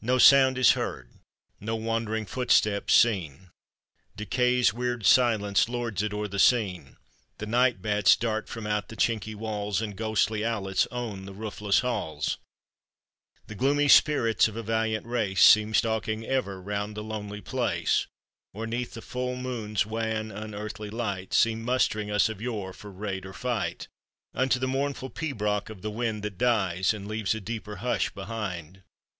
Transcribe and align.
No 0.00 0.18
sound 0.18 0.56
is 0.56 0.74
heard, 0.78 1.10
no 1.58 1.74
wandering 1.74 2.26
footstep 2.26 2.92
seen, 2.92 3.50
Decay's 4.14 4.72
weird 4.72 5.04
silence 5.04 5.68
lords 5.68 6.00
it 6.00 6.14
o'er 6.14 6.28
the 6.28 6.38
scene; 6.38 6.96
The 7.38 7.46
night 7.46 7.82
bats 7.82 8.14
dart 8.14 8.48
from 8.48 8.68
out 8.68 8.86
the 8.86 8.94
chinky 8.94 9.34
walls, 9.34 9.82
And 9.82 9.96
ghostly 9.96 10.44
owlets 10.44 10.86
own 10.92 11.24
the 11.24 11.32
roofless 11.34 11.80
halls; 11.80 12.38
The 13.48 13.56
gloomy 13.56 13.88
spirits 13.88 14.46
of 14.46 14.54
a 14.56 14.62
valiant 14.62 15.04
race 15.06 15.42
Seem 15.42 15.74
stalking 15.74 16.24
ever 16.24 16.62
round 16.62 16.94
the 16.96 17.02
lonely 17.02 17.40
place, 17.40 18.06
Or 18.54 18.64
'neath 18.64 18.94
the 18.94 19.02
full 19.02 19.34
moon's 19.34 19.84
wan, 19.84 20.30
unearthly 20.30 20.88
light. 20.90 21.34
Seem 21.34 21.64
mustering 21.64 22.10
as 22.10 22.28
of 22.28 22.40
yore 22.40 22.72
for 22.72 22.92
raid 22.92 23.26
or 23.26 23.32
fight, 23.32 23.88
Unto 24.34 24.60
the 24.60 24.68
mournful 24.68 25.10
pibroch 25.10 25.68
of 25.68 25.82
the 25.82 25.90
wind, 25.90 26.22
That 26.22 26.38
dies, 26.38 26.94
and 26.94 27.08
leaves 27.08 27.34
a 27.34 27.40
deeper 27.40 27.78
hush 27.82 28.10
behind. 28.10 28.84